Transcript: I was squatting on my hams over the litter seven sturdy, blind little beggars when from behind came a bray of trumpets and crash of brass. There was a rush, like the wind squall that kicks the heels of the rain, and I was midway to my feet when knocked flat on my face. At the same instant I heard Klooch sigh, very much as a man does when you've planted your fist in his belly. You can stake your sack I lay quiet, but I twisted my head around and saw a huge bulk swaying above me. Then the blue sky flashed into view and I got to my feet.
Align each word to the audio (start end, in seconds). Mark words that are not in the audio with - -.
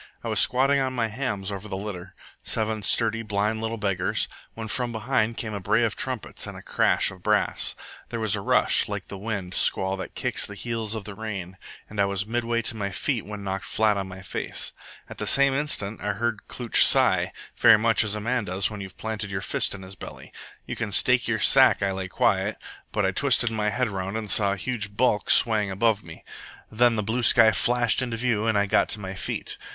I 0.23 0.29
was 0.29 0.39
squatting 0.39 0.79
on 0.79 0.93
my 0.93 1.09
hams 1.09 1.51
over 1.51 1.67
the 1.67 1.77
litter 1.77 2.15
seven 2.43 2.81
sturdy, 2.81 3.21
blind 3.21 3.61
little 3.61 3.77
beggars 3.77 4.27
when 4.55 4.67
from 4.67 4.91
behind 4.91 5.37
came 5.37 5.53
a 5.53 5.59
bray 5.59 5.83
of 5.83 5.95
trumpets 5.95 6.47
and 6.47 6.65
crash 6.65 7.11
of 7.11 7.21
brass. 7.21 7.75
There 8.09 8.19
was 8.19 8.35
a 8.35 8.41
rush, 8.41 8.89
like 8.89 9.09
the 9.09 9.17
wind 9.19 9.53
squall 9.53 9.95
that 9.97 10.15
kicks 10.15 10.43
the 10.47 10.55
heels 10.55 10.95
of 10.95 11.03
the 11.03 11.13
rain, 11.13 11.55
and 11.87 12.01
I 12.01 12.05
was 12.05 12.25
midway 12.25 12.63
to 12.63 12.75
my 12.75 12.89
feet 12.89 13.27
when 13.27 13.43
knocked 13.43 13.65
flat 13.65 13.95
on 13.95 14.07
my 14.07 14.23
face. 14.23 14.73
At 15.07 15.19
the 15.19 15.27
same 15.27 15.53
instant 15.53 16.01
I 16.01 16.13
heard 16.13 16.47
Klooch 16.47 16.83
sigh, 16.83 17.31
very 17.55 17.77
much 17.77 18.03
as 18.03 18.15
a 18.15 18.19
man 18.19 18.45
does 18.45 18.71
when 18.71 18.81
you've 18.81 18.97
planted 18.97 19.29
your 19.29 19.41
fist 19.41 19.75
in 19.75 19.83
his 19.83 19.93
belly. 19.93 20.33
You 20.65 20.75
can 20.75 20.91
stake 20.91 21.27
your 21.27 21.37
sack 21.37 21.83
I 21.83 21.91
lay 21.91 22.07
quiet, 22.07 22.55
but 22.91 23.05
I 23.05 23.11
twisted 23.11 23.51
my 23.51 23.69
head 23.69 23.87
around 23.89 24.17
and 24.17 24.31
saw 24.31 24.53
a 24.53 24.57
huge 24.57 24.97
bulk 24.97 25.29
swaying 25.29 25.69
above 25.69 26.03
me. 26.03 26.23
Then 26.71 26.95
the 26.95 27.03
blue 27.03 27.21
sky 27.21 27.51
flashed 27.51 28.01
into 28.01 28.17
view 28.17 28.47
and 28.47 28.57
I 28.57 28.65
got 28.65 28.89
to 28.89 28.99
my 28.99 29.13
feet. 29.13 29.59